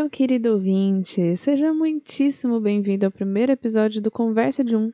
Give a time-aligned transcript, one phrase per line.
[0.00, 4.90] Meu querido ouvinte, seja muitíssimo bem-vindo ao primeiro episódio do Conversa de Um,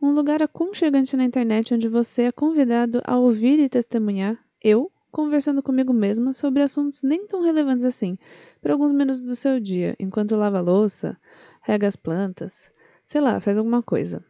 [0.00, 5.62] um lugar aconchegante na internet onde você é convidado a ouvir e testemunhar eu conversando
[5.62, 8.16] comigo mesma sobre assuntos nem tão relevantes assim,
[8.58, 11.14] por alguns minutos do seu dia, enquanto lava a louça,
[11.60, 12.72] rega as plantas,
[13.04, 14.24] sei lá, faz alguma coisa.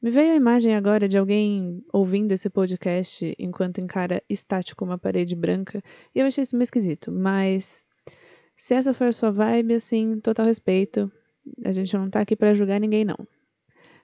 [0.00, 5.34] Me veio a imagem agora de alguém ouvindo esse podcast enquanto encara estático uma parede
[5.34, 5.82] branca,
[6.14, 7.84] e eu achei isso meio esquisito, mas
[8.56, 11.10] se essa for a sua vibe, assim, total respeito.
[11.64, 13.16] A gente não tá aqui para julgar ninguém, não.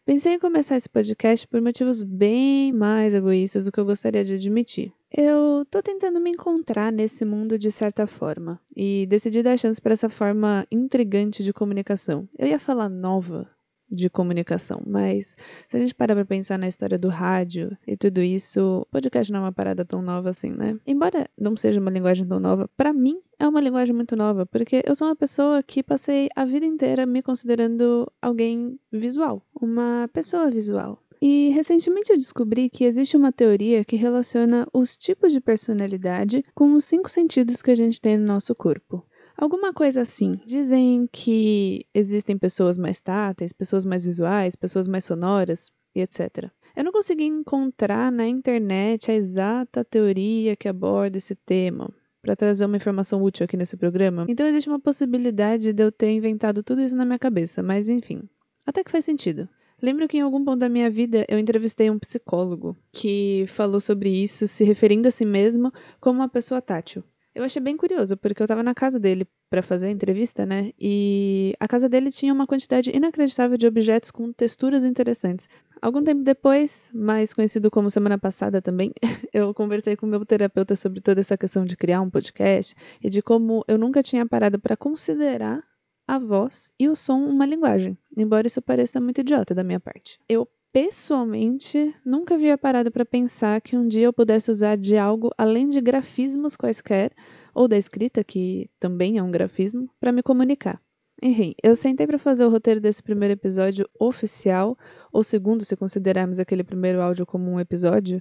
[0.05, 4.34] Pensei em começar esse podcast por motivos bem mais egoístas do que eu gostaria de
[4.34, 4.91] admitir.
[5.12, 9.92] Eu tô tentando me encontrar nesse mundo de certa forma e decidi dar chance para
[9.92, 12.27] essa forma intrigante de comunicação.
[12.39, 13.47] Eu ia falar nova,
[13.91, 14.83] de comunicação.
[14.87, 15.37] Mas
[15.69, 19.41] se a gente parar pra pensar na história do rádio e tudo isso, podcast não
[19.41, 20.78] é uma parada tão nova assim, né?
[20.86, 24.83] Embora não seja uma linguagem tão nova, para mim é uma linguagem muito nova, porque
[24.84, 30.50] eu sou uma pessoa que passei a vida inteira me considerando alguém visual, uma pessoa
[30.50, 31.03] visual.
[31.20, 36.75] E recentemente eu descobri que existe uma teoria que relaciona os tipos de personalidade com
[36.75, 39.05] os cinco sentidos que a gente tem no nosso corpo.
[39.41, 40.41] Alguma coisa assim.
[40.44, 46.50] Dizem que existem pessoas mais táteis, pessoas mais visuais, pessoas mais sonoras e etc.
[46.75, 51.89] Eu não consegui encontrar na internet a exata teoria que aborda esse tema
[52.20, 54.27] para trazer uma informação útil aqui nesse programa.
[54.28, 58.28] Então existe uma possibilidade de eu ter inventado tudo isso na minha cabeça, mas enfim,
[58.66, 59.48] até que faz sentido.
[59.81, 64.11] Lembro que em algum ponto da minha vida eu entrevistei um psicólogo que falou sobre
[64.11, 67.05] isso, se referindo a si mesmo como uma pessoa tátil.
[67.34, 70.73] Eu achei bem curioso, porque eu estava na casa dele para fazer a entrevista, né?
[70.79, 75.49] E a casa dele tinha uma quantidade inacreditável de objetos com texturas interessantes.
[75.81, 78.93] Algum tempo depois, mais conhecido como semana passada também,
[79.33, 83.22] eu conversei com meu terapeuta sobre toda essa questão de criar um podcast e de
[83.22, 85.62] como eu nunca tinha parado para considerar
[86.06, 90.19] a voz e o som uma linguagem, embora isso pareça muito idiota da minha parte.
[90.28, 95.31] Eu pessoalmente, nunca havia parado para pensar que um dia eu pudesse usar de algo
[95.37, 97.12] além de grafismos quaisquer,
[97.55, 100.81] ou da escrita, que também é um grafismo, para me comunicar.
[101.21, 104.79] Enfim, eu sentei para fazer o roteiro desse primeiro episódio oficial,
[105.12, 108.21] ou segundo, se considerarmos aquele primeiro áudio como um episódio,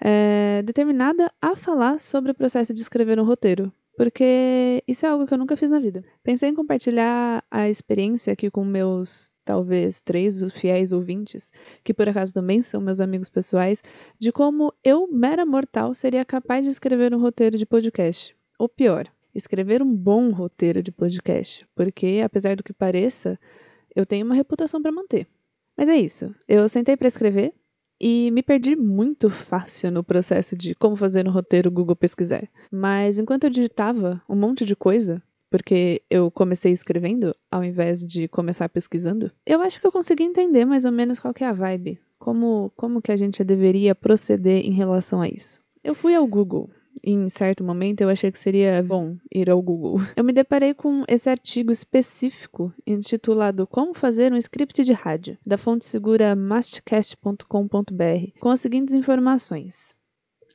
[0.00, 5.26] é, determinada a falar sobre o processo de escrever um roteiro, porque isso é algo
[5.26, 6.04] que eu nunca fiz na vida.
[6.22, 11.50] Pensei em compartilhar a experiência aqui com meus talvez três fiéis ouvintes,
[11.82, 13.82] que por acaso também são meus amigos pessoais,
[14.16, 18.36] de como eu, mera mortal, seria capaz de escrever um roteiro de podcast.
[18.56, 23.36] Ou pior, escrever um bom roteiro de podcast, porque apesar do que pareça,
[23.96, 25.26] eu tenho uma reputação para manter.
[25.76, 26.32] Mas é isso.
[26.46, 27.52] Eu sentei para escrever
[28.00, 32.48] e me perdi muito fácil no processo de como fazer um roteiro Google pesquisar.
[32.70, 38.28] Mas enquanto eu digitava um monte de coisa, porque eu comecei escrevendo ao invés de
[38.28, 41.52] começar pesquisando, eu acho que eu consegui entender mais ou menos qual que é a
[41.52, 45.60] vibe, como, como que a gente deveria proceder em relação a isso.
[45.82, 46.68] Eu fui ao Google.
[47.02, 50.00] Em certo momento eu achei que seria bom ir ao Google.
[50.16, 55.58] Eu me deparei com esse artigo específico intitulado Como fazer um script de rádio, da
[55.58, 59.94] fonte segura mastcast.com.br, com as seguintes informações.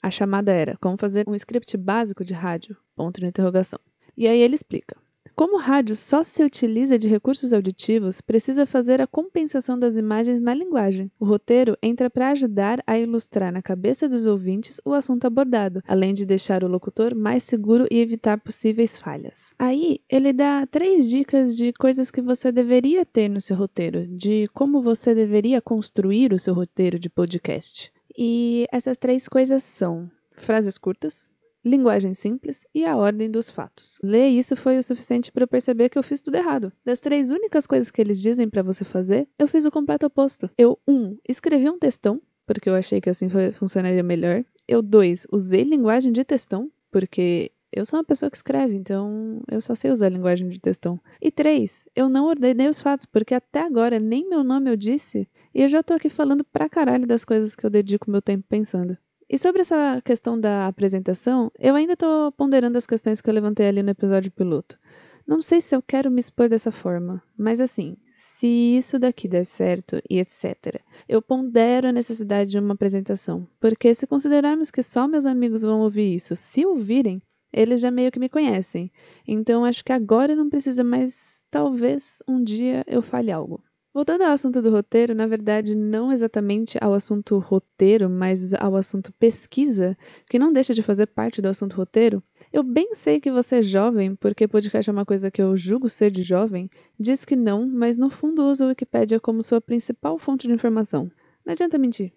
[0.02, 2.76] A chamada era Como fazer um script básico de rádio?
[2.96, 3.80] Ponto de interrogação.
[4.18, 5.03] E aí ele explica.
[5.36, 10.40] Como o rádio só se utiliza de recursos auditivos, precisa fazer a compensação das imagens
[10.40, 11.12] na linguagem.
[11.20, 16.14] O roteiro entra para ajudar a ilustrar na cabeça dos ouvintes o assunto abordado, além
[16.14, 19.56] de deixar o locutor mais seguro e evitar possíveis falhas.
[19.58, 24.48] Aí, ele dá três dicas de coisas que você deveria ter no seu roteiro, de
[24.54, 27.92] como você deveria construir o seu roteiro de podcast.
[28.16, 31.28] E essas três coisas são frases curtas,
[31.64, 34.00] linguagem simples e a ordem dos fatos.
[34.04, 36.72] Ler isso foi o suficiente para eu perceber que eu fiz tudo errado.
[36.86, 40.50] Das três únicas coisas que eles dizem para você fazer, eu fiz o completo oposto.
[40.58, 44.44] Eu, um, escrevi um textão, porque eu achei que assim funcionaria melhor.
[44.68, 49.60] Eu, dois, usei linguagem de textão, porque eu sou uma pessoa que escreve, então eu
[49.60, 51.00] só sei usar linguagem de textão.
[51.20, 55.28] E três, eu não ordenei os fatos, porque até agora nem meu nome eu disse,
[55.54, 58.46] e eu já tô aqui falando pra caralho das coisas que eu dedico meu tempo
[58.48, 58.96] pensando.
[59.34, 63.68] E sobre essa questão da apresentação, eu ainda estou ponderando as questões que eu levantei
[63.68, 64.78] ali no episódio piloto.
[65.26, 69.44] Não sei se eu quero me expor dessa forma, mas assim, se isso daqui der
[69.44, 75.08] certo e etc., eu pondero a necessidade de uma apresentação, porque se considerarmos que só
[75.08, 77.20] meus amigos vão ouvir isso, se ouvirem,
[77.52, 78.92] eles já meio que me conhecem.
[79.28, 83.64] Então acho que agora não precisa mais, talvez um dia eu fale algo.
[83.94, 89.14] Voltando ao assunto do roteiro, na verdade, não exatamente ao assunto roteiro, mas ao assunto
[89.14, 89.96] pesquisa,
[90.28, 93.62] que não deixa de fazer parte do assunto roteiro, Eu bem sei que você é
[93.64, 96.70] jovem, porque podcast é uma coisa que eu julgo ser de jovem,
[97.00, 101.12] diz que não, mas no fundo usa o Wikipedia como sua principal fonte de informação.
[101.46, 102.14] Não adianta mentir.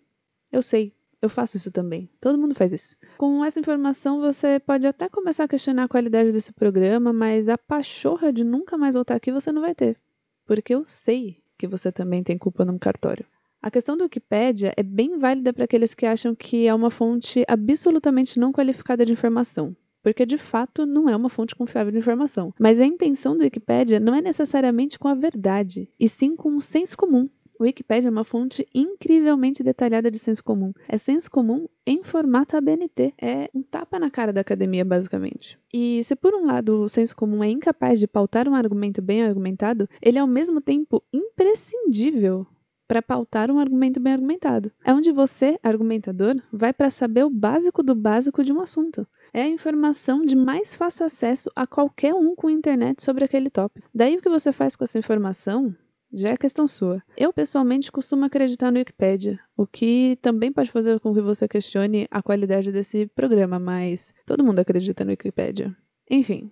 [0.53, 2.09] Eu sei, eu faço isso também.
[2.21, 2.97] Todo mundo faz isso.
[3.17, 7.57] Com essa informação, você pode até começar a questionar a qualidade desse programa, mas a
[7.57, 9.99] pachorra de nunca mais voltar aqui você não vai ter.
[10.47, 13.25] Porque eu sei que você também tem culpa no cartório.
[13.63, 17.45] A questão do Wikipedia é bem válida para aqueles que acham que é uma fonte
[17.49, 22.55] absolutamente não qualificada de informação, porque de fato não é uma fonte confiável de informação.
[22.61, 26.63] Mas a intenção do Wikipedia não é necessariamente com a verdade, e sim com o
[26.63, 27.29] senso comum.
[27.61, 30.73] Wikipedia é uma fonte incrivelmente detalhada de senso comum.
[30.89, 33.15] É senso comum em formato ABNT.
[33.21, 35.59] É um tapa na cara da academia, basicamente.
[35.73, 39.23] E se por um lado o senso comum é incapaz de pautar um argumento bem
[39.23, 42.47] argumentado, ele é ao mesmo tempo imprescindível
[42.87, 44.71] para pautar um argumento bem argumentado.
[44.85, 49.07] É onde você, argumentador, vai para saber o básico do básico de um assunto.
[49.33, 53.89] É a informação de mais fácil acesso a qualquer um com internet sobre aquele tópico.
[53.95, 55.75] Daí o que você faz com essa informação
[56.13, 57.03] já é questão sua.
[57.17, 62.07] Eu, pessoalmente, costumo acreditar no Wikipedia, o que também pode fazer com que você questione
[62.11, 65.77] a qualidade desse programa, mas todo mundo acredita no Wikipedia.
[66.11, 66.51] Enfim.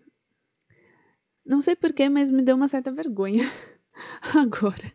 [1.45, 3.45] Não sei porquê, mas me deu uma certa vergonha
[4.35, 4.93] agora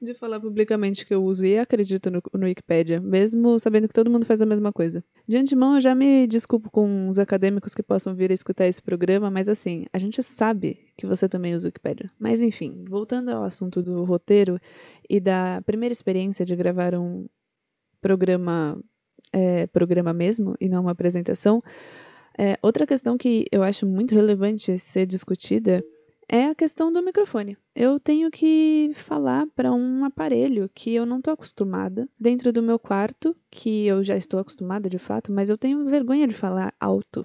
[0.00, 4.10] de falar publicamente que eu uso e acredito no, no Wikipedia, mesmo sabendo que todo
[4.10, 5.02] mundo faz a mesma coisa.
[5.26, 8.82] De antemão, eu já me desculpo com os acadêmicos que possam vir a escutar esse
[8.82, 12.10] programa, mas assim, a gente sabe que você também usa o Wikipedia.
[12.18, 14.60] Mas enfim, voltando ao assunto do roteiro
[15.08, 17.26] e da primeira experiência de gravar um
[18.00, 18.80] programa,
[19.32, 21.62] é, programa mesmo, e não uma apresentação,
[22.38, 25.82] é, outra questão que eu acho muito relevante ser discutida
[26.28, 27.56] é a questão do microfone.
[27.74, 32.78] Eu tenho que falar para um aparelho que eu não estou acostumada dentro do meu
[32.78, 37.24] quarto, que eu já estou acostumada de fato, mas eu tenho vergonha de falar alto.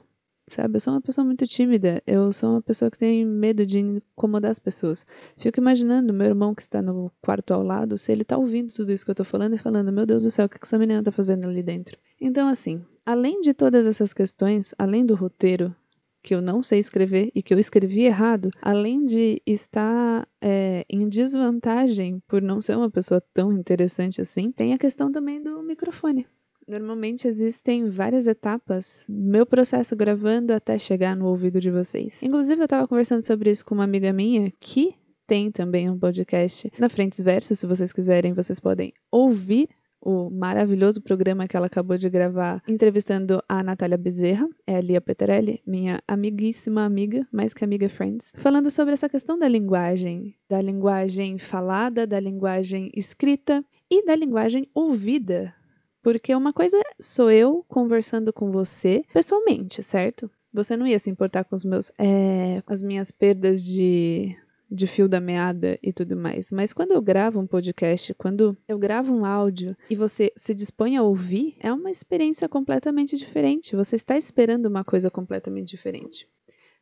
[0.50, 3.80] Sabe, eu sou uma pessoa muito tímida, eu sou uma pessoa que tem medo de
[3.80, 5.06] incomodar as pessoas.
[5.38, 8.92] Fico imaginando meu irmão que está no quarto ao lado, se ele está ouvindo tudo
[8.92, 11.00] isso que eu estou falando e falando, meu Deus do céu, o que essa menina
[11.00, 11.98] está fazendo ali dentro?
[12.20, 15.74] Então, assim, além de todas essas questões, além do roteiro
[16.22, 21.08] que eu não sei escrever e que eu escrevi errado, além de estar é, em
[21.10, 26.28] desvantagem por não ser uma pessoa tão interessante assim, tem a questão também do microfone.
[26.68, 32.22] Normalmente existem várias etapas meu processo gravando até chegar no ouvido de vocês.
[32.22, 34.96] Inclusive, eu estava conversando sobre isso com uma amiga minha que
[35.28, 37.60] tem também um podcast na Frentes Versos.
[37.60, 39.70] Se vocês quiserem, vocês podem ouvir
[40.02, 45.00] o maravilhoso programa que ela acabou de gravar entrevistando a Natália Bezerra, é a Lia
[45.00, 50.62] Peterelli, minha amiguíssima amiga, mais que amiga friends, falando sobre essa questão da linguagem, da
[50.62, 55.54] linguagem falada, da linguagem escrita e da linguagem ouvida.
[56.02, 60.32] Porque uma coisa sou eu conversando com você pessoalmente, certo?
[60.52, 64.36] Você não ia se importar com os meus, é, as minhas perdas de
[64.72, 66.50] de fio da meada e tudo mais.
[66.52, 70.96] Mas quando eu gravo um podcast, quando eu gravo um áudio e você se dispõe
[70.96, 73.76] a ouvir, é uma experiência completamente diferente.
[73.76, 76.26] Você está esperando uma coisa completamente diferente.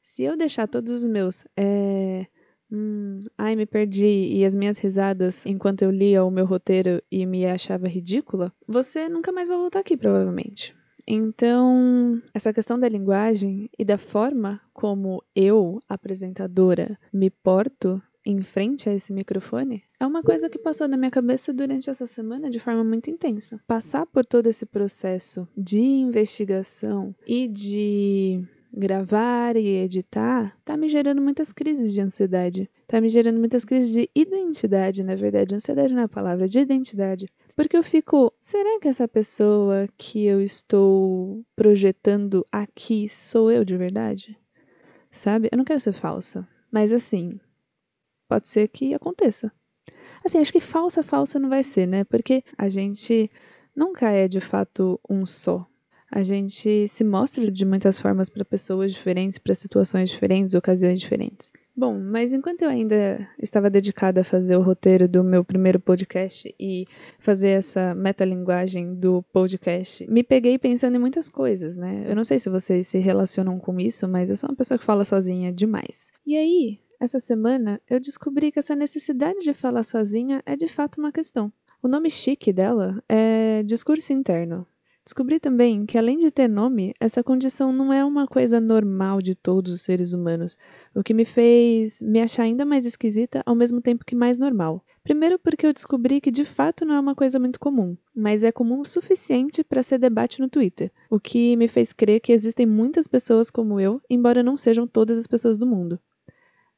[0.03, 1.43] Se eu deixar todos os meus.
[1.57, 2.27] É...
[2.71, 7.25] Hum, ai, me perdi, e as minhas risadas enquanto eu lia o meu roteiro e
[7.25, 10.75] me achava ridícula, você nunca mais vai voltar aqui, provavelmente.
[11.11, 18.87] Então, essa questão da linguagem e da forma como eu, apresentadora, me porto em frente
[18.87, 22.59] a esse microfone é uma coisa que passou na minha cabeça durante essa semana de
[22.59, 23.59] forma muito intensa.
[23.65, 31.21] Passar por todo esse processo de investigação e de gravar e editar tá me gerando
[31.21, 32.69] muitas crises de ansiedade.
[32.87, 35.55] Tá me gerando muitas crises de identidade, na verdade.
[35.55, 37.27] Ansiedade não é a palavra, de identidade.
[37.59, 43.75] Porque eu fico, será que essa pessoa que eu estou projetando aqui sou eu de
[43.75, 44.39] verdade?
[45.11, 45.49] Sabe?
[45.51, 47.37] Eu não quero ser falsa, mas assim,
[48.29, 49.51] pode ser que aconteça.
[50.23, 52.05] Assim, acho que falsa, falsa não vai ser, né?
[52.05, 53.29] Porque a gente
[53.75, 55.67] nunca é de fato um só.
[56.11, 61.51] A gente se mostra de muitas formas para pessoas diferentes, para situações diferentes, ocasiões diferentes.
[61.75, 66.53] Bom, mas enquanto eu ainda estava dedicada a fazer o roteiro do meu primeiro podcast
[66.59, 66.85] e
[67.19, 72.05] fazer essa metalinguagem do podcast, me peguei pensando em muitas coisas, né?
[72.05, 74.85] Eu não sei se vocês se relacionam com isso, mas eu sou uma pessoa que
[74.85, 76.11] fala sozinha demais.
[76.25, 80.97] E aí, essa semana, eu descobri que essa necessidade de falar sozinha é de fato
[80.97, 81.49] uma questão.
[81.81, 84.67] O nome chique dela é discurso interno.
[85.09, 89.33] Descobri também que, além de ter nome, essa condição não é uma coisa normal de
[89.33, 90.55] todos os seres humanos,
[90.93, 94.85] o que me fez me achar ainda mais esquisita ao mesmo tempo que mais normal.
[95.03, 98.51] Primeiro, porque eu descobri que de fato não é uma coisa muito comum, mas é
[98.51, 102.67] comum o suficiente para ser debate no Twitter, o que me fez crer que existem
[102.67, 105.99] muitas pessoas como eu, embora não sejam todas as pessoas do mundo.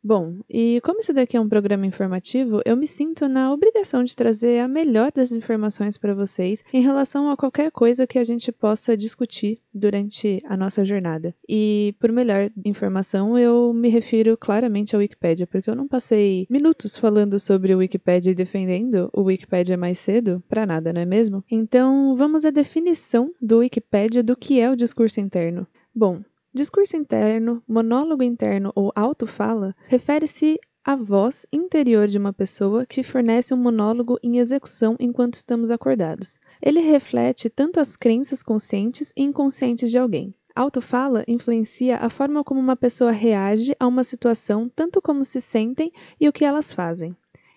[0.04, 4.16] Bom, e como esse daqui é um programa informativo, eu me sinto na obrigação de
[4.16, 8.52] trazer a melhor das informações para vocês em relação a qualquer coisa que a gente
[8.52, 11.36] possa discutir durante a nossa jornada.
[11.48, 16.98] E por melhor informação, eu me refiro claramente à Wikipédia, porque eu não passei minutos
[16.98, 21.44] falando sobre o Wikipédia e defendendo o Wikipédia mais cedo para nada, não é mesmo?
[21.50, 25.68] Então, vamos à definição do Wikipédia do que é o discurso interno.
[25.94, 26.22] Bom,
[26.54, 33.54] Discurso interno, monólogo interno ou autofala refere-se à voz interior de uma pessoa que fornece
[33.54, 36.38] um monólogo em execução enquanto estamos acordados.
[36.62, 40.34] Ele reflete tanto as crenças conscientes e inconscientes de alguém.
[40.54, 45.90] Autofala influencia a forma como uma pessoa reage a uma situação, tanto como se sentem
[46.20, 47.16] e o que elas fazem.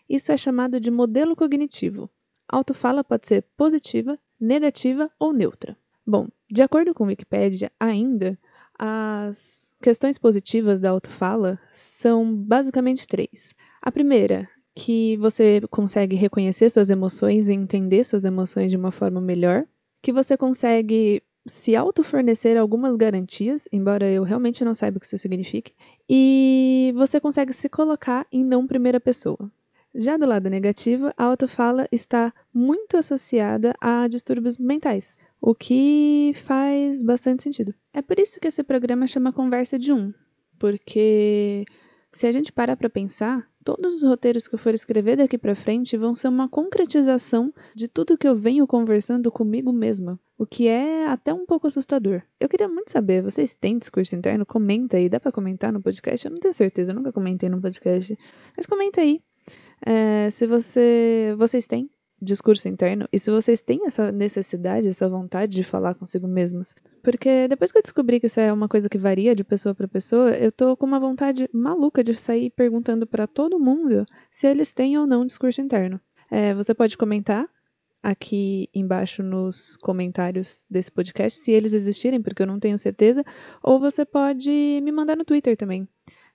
[0.08, 2.08] Isso é chamado de modelo cognitivo.
[2.48, 5.76] Autofala pode ser positiva, negativa ou neutra.
[6.06, 8.38] Bom, de acordo com Wikipedia, ainda
[8.78, 13.54] as questões positivas da autofala são basicamente três.
[13.82, 19.20] A primeira, que você consegue reconhecer suas emoções e entender suas emoções de uma forma
[19.20, 19.64] melhor,
[20.02, 25.18] que você consegue se autofornecer algumas garantias, embora eu realmente não saiba o que isso
[25.18, 25.74] signifique,
[26.08, 29.50] e você consegue se colocar em não primeira pessoa.
[29.94, 37.02] Já do lado negativo, a autofala está muito associada a distúrbios mentais, o que faz
[37.02, 37.74] bastante sentido.
[37.92, 40.12] É por isso que esse programa chama Conversa de Um,
[40.58, 41.64] porque
[42.12, 45.56] se a gente parar para pensar, todos os roteiros que eu for escrever daqui para
[45.56, 50.68] frente vão ser uma concretização de tudo que eu venho conversando comigo mesma, o que
[50.68, 52.22] é até um pouco assustador.
[52.38, 54.46] Eu queria muito saber, vocês têm discurso interno?
[54.46, 56.24] Comenta aí, dá para comentar no podcast?
[56.24, 58.16] Eu não tenho certeza, eu nunca comentei no podcast,
[58.56, 59.20] mas comenta aí.
[59.84, 61.90] É, se você, vocês têm
[62.24, 66.74] discurso interno e se vocês têm essa necessidade, essa vontade de falar consigo mesmos.
[67.02, 69.86] Porque depois que eu descobri que isso é uma coisa que varia de pessoa para
[69.86, 74.72] pessoa, eu tô com uma vontade maluca de sair perguntando para todo mundo se eles
[74.72, 76.00] têm ou não discurso interno.
[76.30, 77.48] É, você pode comentar
[78.02, 83.24] aqui embaixo nos comentários desse podcast se eles existirem, porque eu não tenho certeza,
[83.62, 85.88] ou você pode me mandar no Twitter também.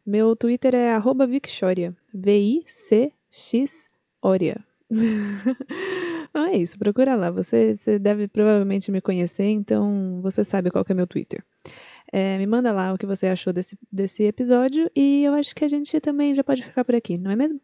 [0.06, 3.88] Meu Twitter é @vicchoria, V I C X
[4.22, 4.69] Oria.
[4.92, 7.30] Então é isso, procura lá.
[7.32, 11.44] Você, você, deve provavelmente me conhecer, então você sabe qual é meu Twitter.
[12.12, 15.64] É, me manda lá o que você achou desse, desse episódio e eu acho que
[15.64, 17.62] a gente também já pode ficar por aqui, não é mesmo?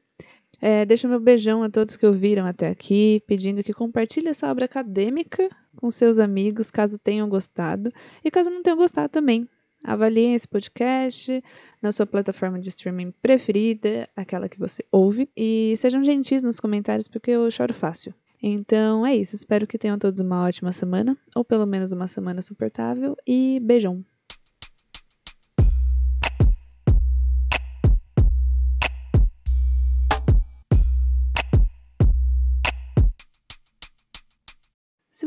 [0.61, 4.65] É, deixa meu beijão a todos que ouviram até aqui, pedindo que compartilhe essa obra
[4.65, 7.91] acadêmica com seus amigos, caso tenham gostado,
[8.23, 9.49] e caso não tenham gostado também.
[9.85, 11.43] Avaliem esse podcast
[11.81, 17.07] na sua plataforma de streaming preferida, aquela que você ouve, e sejam gentis nos comentários
[17.07, 18.13] porque eu choro fácil.
[18.41, 22.41] Então é isso, espero que tenham todos uma ótima semana, ou pelo menos uma semana
[22.41, 24.03] suportável, e beijão!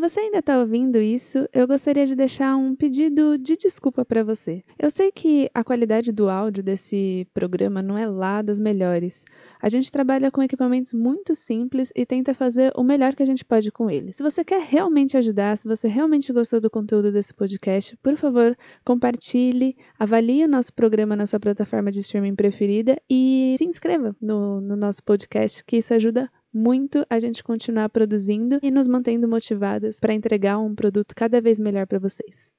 [0.09, 4.65] Você ainda está ouvindo isso, eu gostaria de deixar um pedido de desculpa para você.
[4.79, 9.27] Eu sei que a qualidade do áudio desse programa não é lá das melhores.
[9.61, 13.45] A gente trabalha com equipamentos muito simples e tenta fazer o melhor que a gente
[13.45, 14.17] pode com eles.
[14.17, 18.57] Se você quer realmente ajudar, se você realmente gostou do conteúdo desse podcast, por favor,
[18.87, 24.59] compartilhe, avalie o nosso programa na sua plataforma de streaming preferida e se inscreva no,
[24.59, 30.01] no nosso podcast, que isso ajuda muito a gente continuar produzindo e nos mantendo motivadas
[30.01, 32.51] para entregar um produto cada vez melhor para vocês.